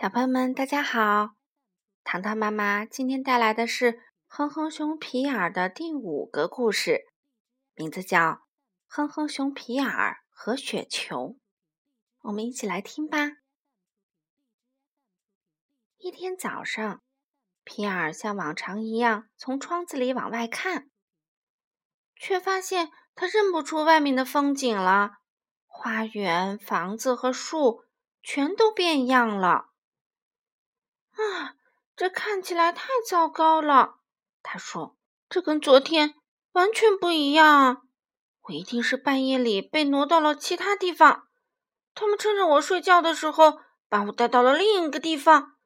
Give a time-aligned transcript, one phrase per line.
[0.00, 1.30] 小朋友们，大家好！
[2.04, 3.94] 糖糖妈妈今天带来的是
[4.28, 7.08] 《哼哼熊皮尔》的第五个故事，
[7.74, 8.18] 名字叫
[8.86, 11.16] 《哼哼熊皮尔和雪球》。
[12.20, 13.38] 我们一起来听吧。
[15.96, 17.02] 一天早上，
[17.64, 20.88] 皮尔像往常一样从窗子里往外看，
[22.14, 25.14] 却发现他认不出外面的风景了。
[25.66, 27.82] 花园、房子和树
[28.22, 29.67] 全都变样了。
[31.18, 31.56] 啊，
[31.96, 33.98] 这看起来太糟糕了，
[34.42, 34.96] 他说
[35.28, 36.14] ：“这跟昨天
[36.52, 37.88] 完全不一样。
[38.42, 41.28] 我一定是半夜里被挪到了其他地方。
[41.94, 45.56] 他们趁着我睡觉的时候，把我带到了另一个地方。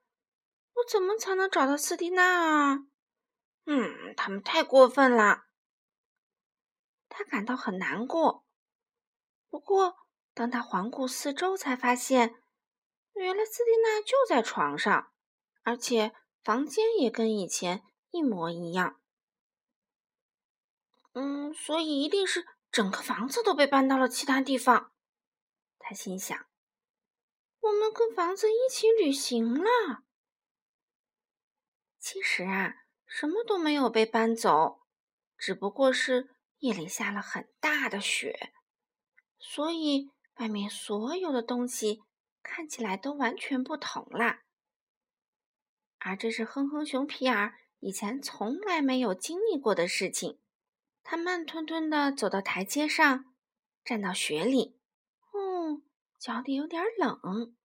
[0.75, 2.79] 我怎么才能找到斯蒂娜啊？
[3.67, 5.43] 嗯，他们太过分了。”
[7.11, 8.47] 他感到很难过。
[9.51, 9.99] 不过，
[10.33, 12.35] 当他环顾四周，才发现，
[13.13, 15.12] 原来斯蒂娜就在床上。
[15.63, 16.13] 而且
[16.43, 19.01] 房间也跟以前一模一样，
[21.13, 24.93] 嗯，所以一定是整个房子都被搬到了其他地方。
[25.79, 26.47] 他心想
[27.61, 30.05] ：“我们跟房子一起旅行了。”
[31.99, 32.75] 其实啊，
[33.07, 34.81] 什么都没有被搬走，
[35.37, 38.53] 只不过是夜里下了很大的雪，
[39.39, 42.03] 所以外面所有的东西
[42.43, 44.43] 看起来都完全不同啦。
[46.05, 50.41] 而这是哼哼熊皮尔以前从来没有经历过的事情。
[51.05, 53.33] 他慢吞吞地走到台阶上，
[53.85, 54.81] 站到雪里。
[55.33, 55.83] 哦，
[56.19, 57.57] 脚底有点冷。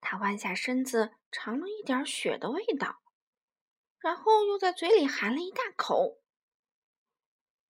[0.00, 3.00] 他弯下身子，尝了一点雪的味道，
[3.98, 6.20] 然后又在嘴里含了一大口。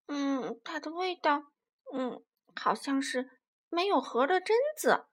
[0.07, 1.53] 嗯，它的味道，
[1.93, 3.31] 嗯，好像是
[3.69, 5.07] 没有核的榛子。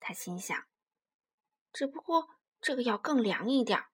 [0.00, 0.64] 他心想。
[1.72, 2.41] 只不过。
[2.62, 3.84] 这个要更凉一点。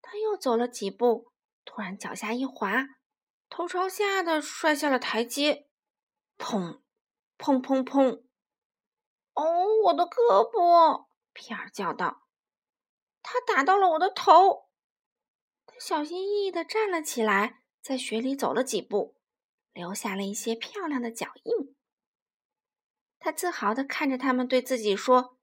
[0.00, 1.30] 他又走了几步，
[1.64, 2.86] 突然脚下一滑，
[3.48, 5.68] 头朝下的摔下了台阶。
[6.38, 6.80] 砰！
[7.38, 8.24] 砰砰砰！
[9.34, 11.06] 哦，我的胳膊！
[11.32, 12.26] 皮尔叫道
[13.22, 14.70] ：“他打到了我的头。”
[15.66, 19.16] 他小心翼翼的站了起来，在雪里走了几步，
[19.72, 21.76] 留下了一些漂亮的脚印。
[23.18, 25.38] 他自豪的看着他们，对自己说。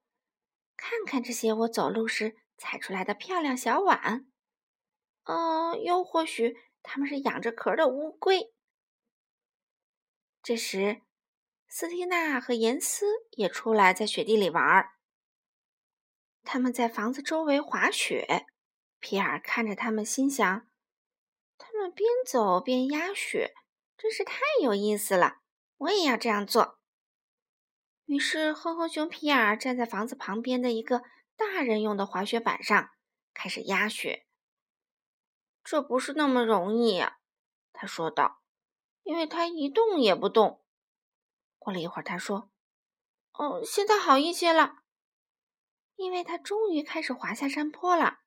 [0.80, 4.26] 看看这些我走路时踩出来的漂亮小碗，
[5.24, 8.54] 嗯，又或许他们是养着壳的乌龟。
[10.42, 11.02] 这时，
[11.68, 14.92] 斯蒂娜和严斯也出来在雪地里玩儿。
[16.44, 18.46] 他们在房子周围滑雪。
[19.00, 20.66] 皮尔看着他们，心想：
[21.58, 23.52] 他们边走边压雪，
[23.98, 25.40] 真是太有意思了。
[25.76, 26.79] 我也要这样做。
[28.10, 31.04] 于是，哼哼熊皮尔站在房子旁边的一个
[31.36, 32.90] 大人用的滑雪板上，
[33.32, 34.26] 开始压雪。
[35.62, 37.04] 这不是那么容易，
[37.72, 38.42] 他说道，
[39.04, 40.60] 因为他一动也不动。
[41.56, 42.50] 过了一会儿，他说
[43.38, 44.78] ：“哦，现在好一些了，
[45.94, 48.22] 因为他终于开始滑下山坡了。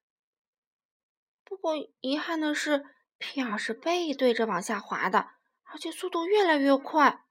[1.43, 2.85] 不过，遗憾的是，
[3.17, 5.31] 皮尔是背对着往下滑的，
[5.63, 7.25] 而且速度越来越快。！”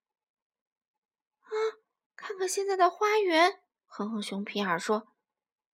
[2.24, 5.08] 看看现在的花园，哼哼熊皮尔说：“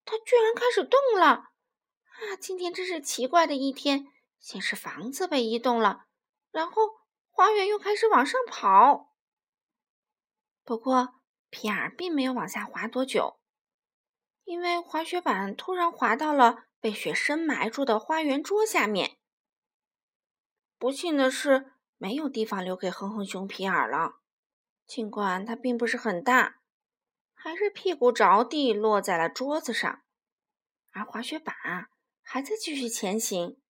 [0.05, 1.25] 它居然开始动了！
[1.25, 4.07] 啊，今天真是奇怪的一天。
[4.39, 6.05] 先是房子被移动了，
[6.51, 6.83] 然后
[7.29, 9.13] 花园又开始往上跑。
[10.63, 11.15] 不过
[11.49, 13.41] 皮尔并没有往下滑多久，
[14.45, 19.17] 因为滑雪板突然滑到了被雪深埋住的花园桌下面。
[20.77, 24.21] 不幸的是，没有地方留给哼哼熊皮尔了。”
[24.87, 26.61] 尽管它并不是很大，
[27.33, 30.03] 还是屁股着地落在了桌子上，
[30.91, 31.53] 而滑雪板
[32.21, 33.61] 还在继续前行。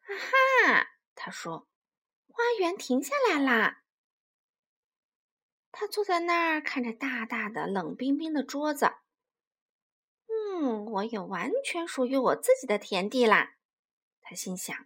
[0.00, 1.68] 哈哈，他说
[2.26, 3.84] ：“花园停下来啦。”
[5.70, 8.92] 他坐在那儿看着大大的、冷冰冰的桌子。
[10.26, 13.54] 嗯，我有完全属于我自己的田地啦，
[14.20, 14.76] 他心想。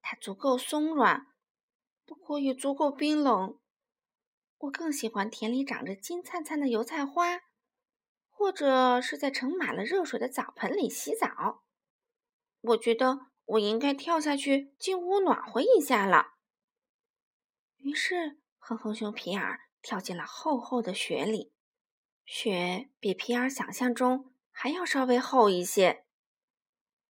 [0.00, 1.26] 它足够松软，
[2.04, 3.58] 不过也足够冰冷。
[4.58, 7.42] 我更喜欢田里长着金灿灿的油菜花，
[8.30, 11.64] 或者是在盛满了热水的澡盆里洗澡。
[12.62, 16.34] 我觉得我应该跳下去进屋暖和一下了。
[17.76, 21.52] 于是，哼哼熊皮尔跳进了厚厚的雪里，
[22.24, 26.04] 雪比皮尔想象中还要稍微厚一些。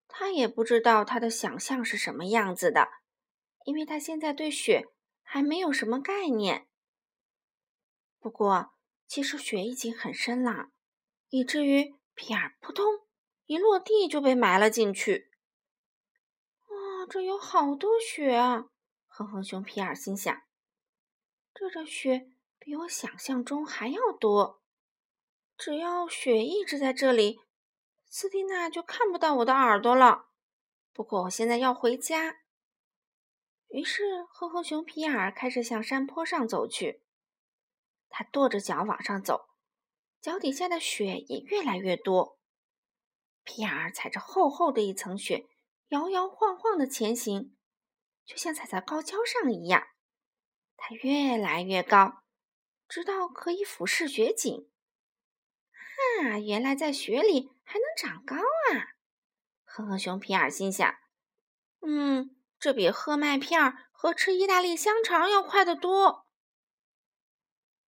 [0.08, 2.90] 他也不知道他的想象是什么样子的，
[3.66, 4.88] 因为他现在对雪
[5.22, 6.68] 还没有什么概念。
[8.26, 8.74] 不过，
[9.06, 10.72] 其实雪已经很深了，
[11.30, 13.06] 以至于皮尔扑通
[13.46, 15.30] 一落地就被埋了进去。
[16.64, 18.72] 啊，这有好多雪啊！
[19.06, 20.42] 哼哼熊皮尔心想
[21.54, 24.64] ：“这这雪比我想象中还要多。
[25.56, 27.42] 只要雪一直在这里，
[28.10, 30.30] 斯蒂娜就看不到我的耳朵了。
[30.92, 32.38] 不过我现在要回家。”
[33.70, 37.05] 于是，哼哼熊皮尔开始向山坡上走去。
[38.18, 39.50] 他跺着脚往上走，
[40.22, 42.40] 脚底下的雪也越来越多。
[43.44, 45.50] 皮尔踩着厚厚的一层雪，
[45.90, 47.58] 摇摇晃晃的前行，
[48.26, 49.86] 就像踩在高跷上一样。
[50.78, 52.24] 他越来越高，
[52.88, 54.72] 直到可以俯视雪景。
[56.22, 58.96] 啊，原来在雪里还能长高啊！
[59.66, 60.96] 哼哼熊皮尔心想
[61.86, 66.25] ：“嗯。”这比喝麦片和吃意大利香肠要快得多。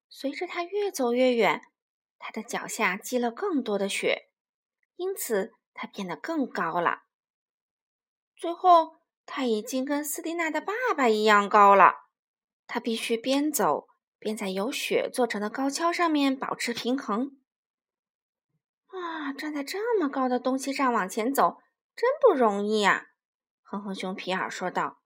[0.10, 1.62] 随着他越走越远，
[2.18, 4.30] 他的脚下积了更多的雪，
[4.96, 7.04] 因此他变得更高了。
[8.36, 12.08] 最后，他已经跟斯蒂娜的爸爸一样高了。
[12.66, 13.88] 他必须边走
[14.20, 17.40] 边在有雪做成的高跷上面保持平衡。
[18.88, 21.58] 啊，站在这么高的东西上往前走，
[21.96, 23.08] 真不容易啊！
[23.62, 25.02] 哼哼熊皮尔说道：“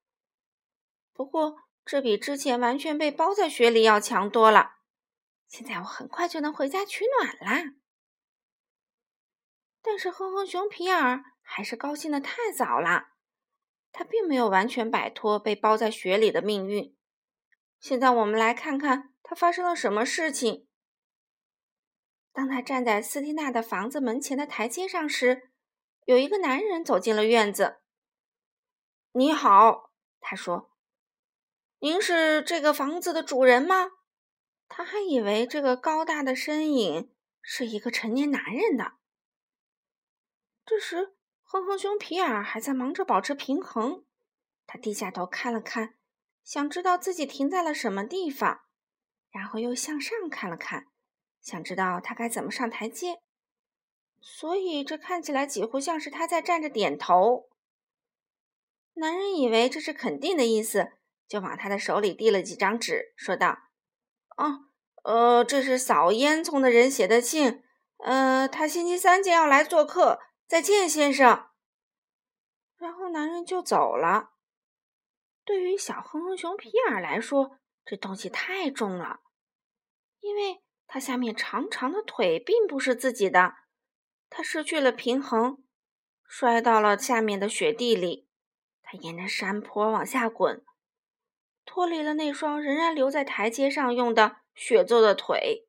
[1.14, 4.81] 不过，这比之前完全被包在雪里要强多了。
[5.52, 7.74] 现在我很快就能回家取暖啦。”
[9.84, 13.10] 但是，哼哼熊皮尔还是高兴的太早了。
[13.92, 16.96] 他并没有完全摆脱被包在雪里的命运。
[17.82, 20.70] 现在，我们来看看他发生了什么事情。
[22.32, 25.52] 当他站在斯蒂娜的房子门前的台阶上时，
[26.06, 27.82] 有一个男人走进了院子。
[29.12, 30.72] 你好，他说
[31.80, 33.92] ：“您是这个房子的主人吗？”
[34.74, 38.94] 他还以为这个高大的身影是一个成年男人呢。
[40.66, 41.14] 这时，
[41.44, 44.06] 哼哼熊皮尔还在忙着保持平衡。
[44.66, 45.96] 他低下头看了看，
[46.46, 48.62] 想知道自己停在了什么地方，
[49.30, 50.88] 然后又向上看了看，
[51.42, 53.20] 想知道他该怎么上台阶。
[54.22, 57.50] 所以，这看起来几乎像是他在站着点头。
[58.94, 60.94] 男人以为这是肯定的意思，
[61.28, 63.58] 就往他的手里递了几张纸，说道
[64.42, 64.66] ：“哦，
[65.04, 67.64] 呃，这是扫烟囱的人写的信。
[67.98, 70.20] 呃，他星期三就要来做客。
[70.48, 71.48] 再见，先生。”
[72.78, 74.32] 然后男人就走了。
[75.46, 79.20] 对于小哼哼熊皮尔来说，这东西太重了，
[80.20, 83.54] 因为它下面长长的腿并不是自己的，
[84.30, 85.64] 他失去了平衡，
[86.28, 88.28] 摔到了下面的雪地里。
[88.82, 90.64] 他沿着山坡往下滚，
[91.66, 95.68] 脱离了那双仍然留在台阶上用的雪做的腿。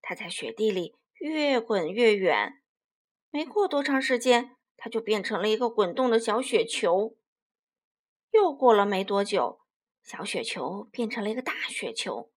[0.00, 2.62] 他在雪地里越滚越远，
[3.30, 7.16] 没过多长时间，他就变成了一个滚动的小雪球。
[8.30, 9.60] 又过了没多久，
[10.02, 12.32] 小雪球变成了一个大雪球。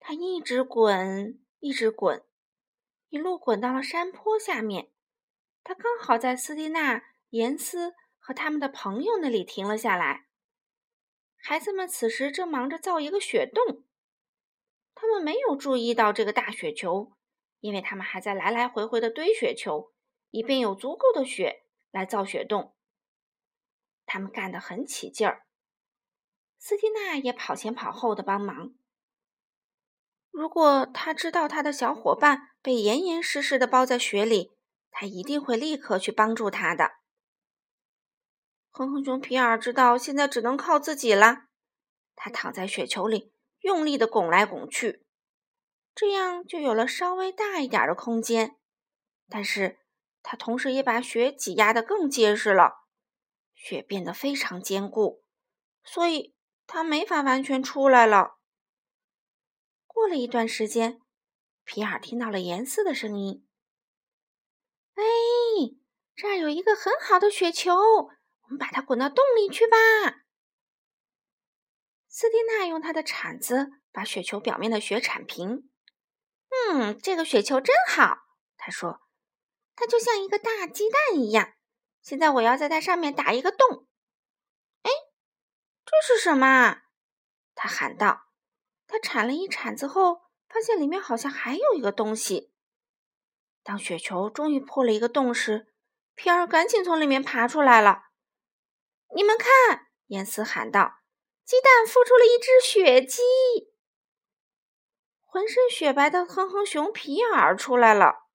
[0.00, 2.24] 他一直滚，一直滚，
[3.08, 4.90] 一路滚到了山坡下面。
[5.62, 7.94] 他刚好在斯蒂娜、严斯。
[8.20, 10.27] 和他们的朋友那里停了下来。
[11.48, 13.82] 孩子们此时正忙着造一个雪洞，
[14.94, 17.12] 他们没有注意到这个大雪球，
[17.60, 19.94] 因为他们还在来来回回的堆雪球，
[20.28, 22.74] 以便有足够的雪来造雪洞。
[24.04, 25.46] 他们干得很起劲儿，
[26.58, 28.74] 斯蒂娜也跑前跑后的帮忙。
[30.30, 34.52] 如果他知道他的小伙伴被严严实实的包在雪里，
[34.90, 36.96] 他一定会立刻去帮助他的。
[38.78, 41.46] 哼哼熊皮尔知道现在只能靠自己了，
[42.14, 43.32] 他躺在雪球里，
[43.62, 45.04] 用力的拱来拱去，
[45.96, 48.56] 这样就有了稍微大一点的空间。
[49.28, 49.80] 但是，
[50.22, 52.84] 他同时也把雪挤压的更结实了，
[53.52, 55.24] 雪变得非常坚固，
[55.82, 58.38] 所以他没法完全出来了。
[59.88, 61.00] 过了一段时间，
[61.64, 63.44] 皮尔听到了严丝的声音
[64.94, 65.02] ：“哎，
[66.14, 67.74] 这儿有一个很好的雪球。”
[68.48, 69.76] 我们把它滚到洞里去吧。
[72.08, 75.70] 斯蒂娜用她的铲子把雪球表面的雪铲平。
[76.50, 78.18] 嗯，这个雪球真好，
[78.56, 79.02] 她说，
[79.76, 81.52] 它就像一个大鸡蛋一样。
[82.00, 83.86] 现在我要在它上面打一个洞。
[84.82, 84.90] 哎，
[85.84, 86.82] 这是什么？
[87.54, 88.28] 他喊道。
[88.86, 92.54] 他铲了一铲子后，发现里面好像还有一个东西。
[93.62, 95.74] 当雪球终于破了一个洞时，
[96.14, 98.07] 皮尔赶紧从里面爬出来了。
[99.14, 101.00] 你们看，严斯喊道
[101.44, 103.22] ：“鸡蛋孵出了一只雪鸡，
[105.24, 108.26] 浑身雪白的哼哼熊皮尔出来了。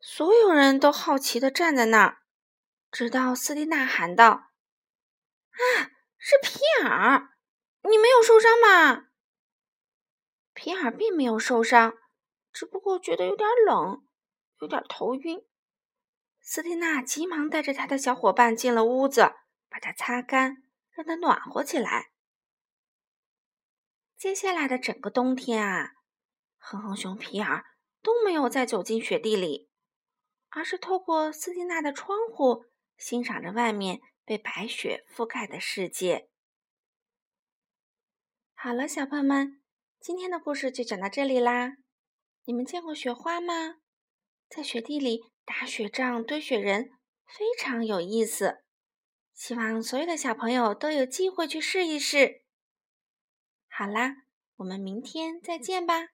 [0.00, 2.18] 所有人都好奇的站在那儿，
[2.90, 4.50] 直到斯蒂娜喊道
[5.52, 7.30] ：“啊，是皮尔，
[7.82, 9.06] 你没有受伤吗？”
[10.54, 11.94] 皮尔并没有受伤，
[12.52, 14.06] 只不过觉得有点冷，
[14.60, 15.44] 有点头晕。
[16.40, 19.32] 斯蒂娜急忙带着他的小伙伴进了屋子，
[19.74, 20.62] 把它擦干，
[20.92, 22.12] 让它暖和起来。
[24.16, 25.94] 接下来的整个冬天啊，
[26.58, 27.64] 哼哼熊皮尔
[28.00, 29.68] 都没有再走进雪地里。
[30.50, 32.66] 而是透过斯蒂娜的窗户，
[32.96, 36.30] 欣赏着外面被白雪覆盖的世界。
[38.52, 39.60] 好了，小朋友们，
[39.98, 41.78] 今天的故事就讲到这里啦。
[42.44, 43.78] 你们见过雪花吗？
[44.48, 46.92] 在雪地里打雪仗、堆雪人，
[47.26, 48.63] 非常有意思。
[49.34, 52.42] 希望所有的小朋友都有机会去试一试。
[53.68, 54.24] 好啦，
[54.56, 56.08] 我们明天再见吧。